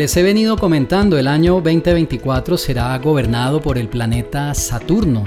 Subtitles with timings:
[0.00, 5.24] Les he venido comentando, el año 2024 será gobernado por el planeta Saturno.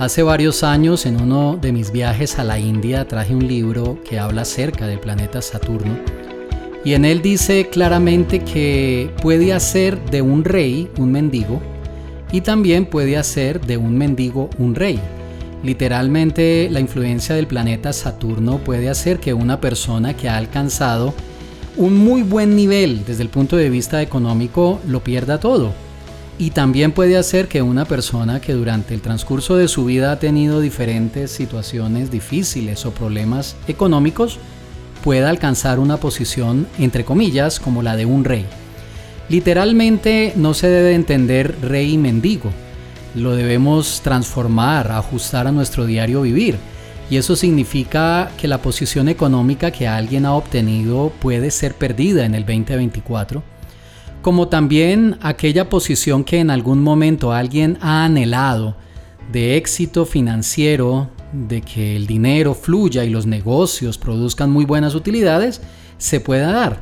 [0.00, 4.18] Hace varios años en uno de mis viajes a la India traje un libro que
[4.18, 5.96] habla acerca del planeta Saturno
[6.84, 11.62] y en él dice claramente que puede hacer de un rey un mendigo
[12.32, 14.98] y también puede hacer de un mendigo un rey.
[15.62, 21.14] Literalmente la influencia del planeta Saturno puede hacer que una persona que ha alcanzado
[21.76, 25.72] un muy buen nivel desde el punto de vista económico lo pierda todo.
[26.38, 30.18] Y también puede hacer que una persona que durante el transcurso de su vida ha
[30.18, 34.38] tenido diferentes situaciones difíciles o problemas económicos
[35.02, 38.46] pueda alcanzar una posición, entre comillas, como la de un rey.
[39.28, 42.50] Literalmente no se debe entender rey y mendigo.
[43.14, 46.56] Lo debemos transformar, ajustar a nuestro diario vivir
[47.10, 52.34] y eso significa que la posición económica que alguien ha obtenido puede ser perdida en
[52.34, 53.42] el 2024,
[54.22, 58.76] como también aquella posición que en algún momento alguien ha anhelado
[59.32, 65.60] de éxito financiero, de que el dinero fluya y los negocios produzcan muy buenas utilidades,
[65.98, 66.80] se pueda dar.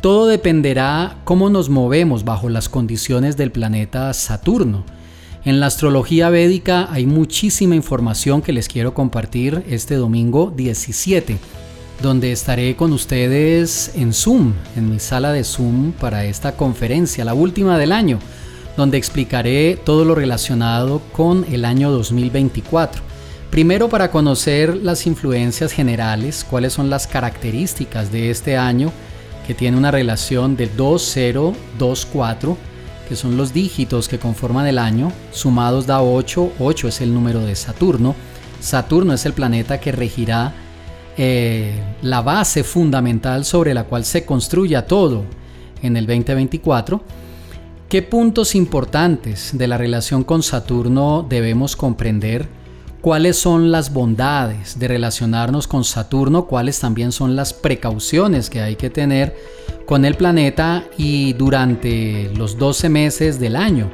[0.00, 4.84] Todo dependerá cómo nos movemos bajo las condiciones del planeta Saturno
[5.44, 11.36] en la astrología védica hay muchísima información que les quiero compartir este domingo 17,
[12.00, 17.34] donde estaré con ustedes en Zoom, en mi sala de Zoom para esta conferencia, la
[17.34, 18.20] última del año,
[18.76, 23.02] donde explicaré todo lo relacionado con el año 2024.
[23.50, 28.92] Primero para conocer las influencias generales, cuáles son las características de este año
[29.46, 32.71] que tiene una relación de 2024
[33.08, 37.40] que son los dígitos que conforman el año, sumados da 8, 8 es el número
[37.40, 38.14] de Saturno,
[38.60, 40.54] Saturno es el planeta que regirá
[41.16, 45.24] eh, la base fundamental sobre la cual se construya todo
[45.82, 47.02] en el 2024.
[47.88, 52.48] ¿Qué puntos importantes de la relación con Saturno debemos comprender?
[53.02, 56.46] ¿Cuáles son las bondades de relacionarnos con Saturno?
[56.46, 59.36] ¿Cuáles también son las precauciones que hay que tener
[59.86, 63.90] con el planeta y durante los 12 meses del año.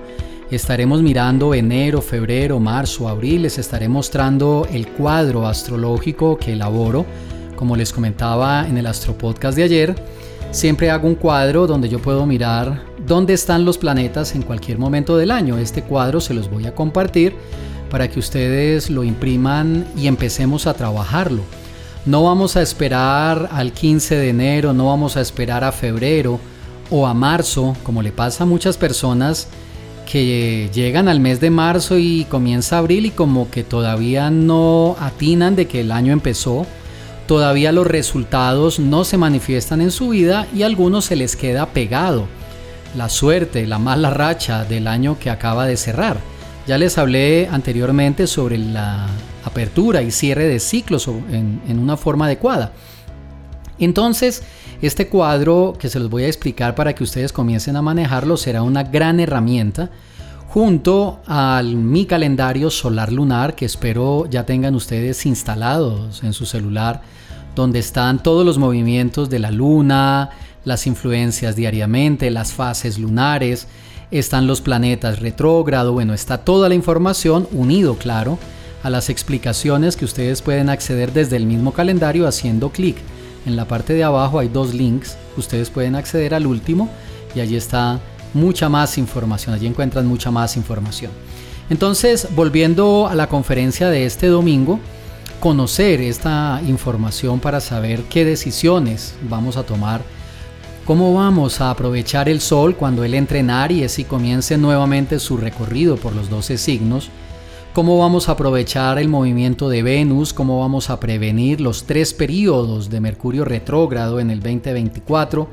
[0.51, 7.05] Estaremos mirando enero, febrero, marzo, abril, les estaré mostrando el cuadro astrológico que elaboro.
[7.55, 9.95] Como les comentaba en el Astropodcast de ayer,
[10.51, 15.19] siempre hago un cuadro donde yo puedo mirar dónde están los planetas en cualquier momento
[15.19, 15.59] del año.
[15.59, 17.35] Este cuadro se los voy a compartir
[17.91, 21.43] para que ustedes lo impriman y empecemos a trabajarlo.
[22.07, 26.41] No vamos a esperar al 15 de enero, no vamos a esperar a febrero
[26.91, 29.49] o a marzo, como le pasa a muchas personas
[30.11, 35.55] que llegan al mes de marzo y comienza abril y como que todavía no atinan
[35.55, 36.65] de que el año empezó,
[37.27, 41.67] todavía los resultados no se manifiestan en su vida y a algunos se les queda
[41.67, 42.27] pegado
[42.97, 46.19] la suerte, la mala racha del año que acaba de cerrar.
[46.69, 49.07] Ya les hablé anteriormente sobre la
[49.43, 52.73] apertura y cierre de ciclos en, una forma adecuada.
[53.79, 54.43] Entonces,
[54.83, 58.63] este cuadro que se los voy a explicar para que ustedes comiencen a manejarlo será
[58.63, 59.89] una gran herramienta
[60.49, 67.01] junto al mi calendario solar lunar que espero ya tengan ustedes instalados en su celular,
[67.55, 70.29] donde están todos los movimientos de la luna,
[70.67, 73.69] las influencias diariamente, las fases lunares,
[74.11, 78.39] están los planetas retrógrado, bueno, está toda la información unido, claro,
[78.83, 82.97] a las explicaciones que ustedes pueden acceder desde el mismo calendario haciendo clic.
[83.47, 86.89] En la parte de abajo hay dos links, ustedes pueden acceder al último
[87.35, 88.01] y allí está
[88.35, 91.11] mucha más información, allí encuentran mucha más información.
[91.71, 94.81] Entonces, volviendo a la conferencia de este domingo,
[95.41, 100.03] conocer esta información para saber qué decisiones vamos a tomar,
[100.89, 105.37] cómo vamos a aprovechar el sol cuando él entre en Aries y comience nuevamente su
[105.37, 107.11] recorrido por los 12 signos,
[107.75, 112.89] cómo vamos a aprovechar el movimiento de Venus, cómo vamos a prevenir los tres periodos
[112.89, 115.51] de Mercurio retrógrado en el 2024,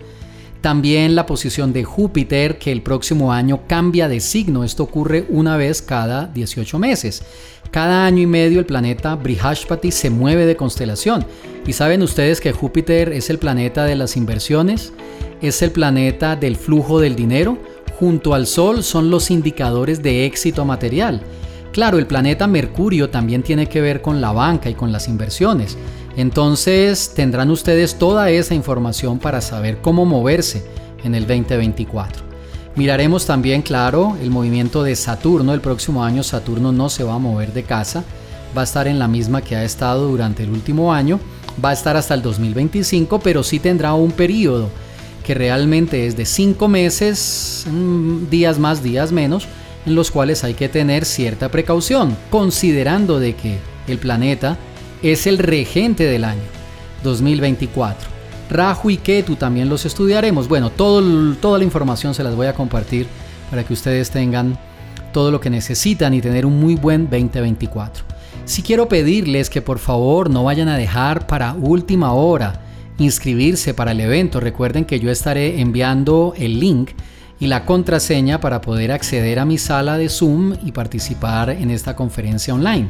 [0.62, 5.58] también la posición de Júpiter que el próximo año cambia de signo, esto ocurre una
[5.58, 7.24] vez cada 18 meses.
[7.72, 11.26] Cada año y medio el planeta Brihaspati se mueve de constelación.
[11.68, 14.94] Y saben ustedes que Júpiter es el planeta de las inversiones,
[15.42, 17.58] es el planeta del flujo del dinero,
[18.00, 21.22] junto al Sol son los indicadores de éxito material.
[21.72, 25.78] Claro, el planeta Mercurio también tiene que ver con la banca y con las inversiones.
[26.16, 30.66] Entonces tendrán ustedes toda esa información para saber cómo moverse
[31.04, 32.24] en el 2024.
[32.76, 35.54] Miraremos también, claro, el movimiento de Saturno.
[35.54, 38.04] El próximo año Saturno no se va a mover de casa,
[38.58, 41.20] va a estar en la misma que ha estado durante el último año,
[41.64, 44.70] va a estar hasta el 2025, pero sí tendrá un periodo
[45.26, 49.48] que realmente es de 5 meses, mm, días más, días menos,
[49.86, 53.58] en los cuales hay que tener cierta precaución, considerando de que
[53.88, 54.58] el planeta
[55.02, 56.44] es el regente del año
[57.04, 58.08] 2024.
[58.50, 60.48] Raju y Ketu también los estudiaremos.
[60.48, 63.08] Bueno, toda la información se las voy a compartir
[63.50, 64.58] para que ustedes tengan
[65.12, 68.04] todo lo que necesitan y tener un muy buen 2024.
[68.46, 72.62] Si quiero pedirles que por favor no vayan a dejar para última hora
[72.98, 74.40] inscribirse para el evento.
[74.40, 76.92] Recuerden que yo estaré enviando el link
[77.40, 81.96] y la contraseña para poder acceder a mi sala de Zoom y participar en esta
[81.96, 82.88] conferencia online.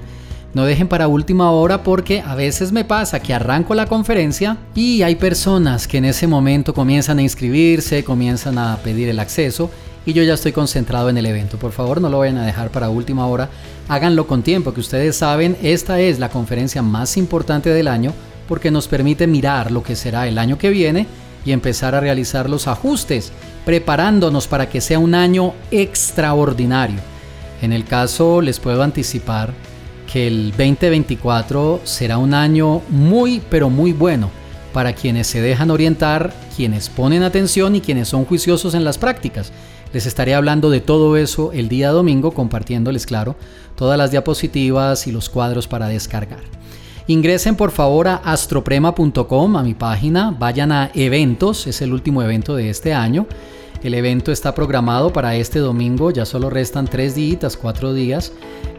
[0.53, 5.01] No dejen para última hora porque a veces me pasa que arranco la conferencia y
[5.01, 9.69] hay personas que en ese momento comienzan a inscribirse, comienzan a pedir el acceso
[10.05, 11.57] y yo ya estoy concentrado en el evento.
[11.57, 13.49] Por favor, no lo vayan a dejar para última hora.
[13.89, 18.13] Háganlo con tiempo, que ustedes saben, esta es la conferencia más importante del año
[18.47, 21.07] porque nos permite mirar lo que será el año que viene
[21.45, 23.31] y empezar a realizar los ajustes,
[23.65, 26.99] preparándonos para que sea un año extraordinario.
[27.61, 29.53] En el caso, les puedo anticipar
[30.11, 34.29] que el 2024 será un año muy pero muy bueno
[34.73, 39.51] para quienes se dejan orientar, quienes ponen atención y quienes son juiciosos en las prácticas.
[39.93, 43.37] Les estaré hablando de todo eso el día domingo, compartiéndoles, claro,
[43.77, 46.43] todas las diapositivas y los cuadros para descargar.
[47.07, 52.55] Ingresen por favor a astroprema.com, a mi página, vayan a eventos, es el último evento
[52.55, 53.27] de este año.
[53.83, 58.31] El evento está programado para este domingo, ya solo restan tres días, cuatro días,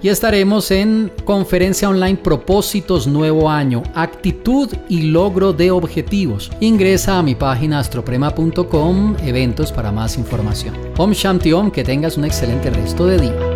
[0.03, 6.51] y estaremos en conferencia online Propósitos Nuevo Año, Actitud y Logro de Objetivos.
[6.59, 10.75] Ingresa a mi página astroprema.com, eventos para más información.
[10.97, 13.56] Om Shanti Om, que tengas un excelente resto de día.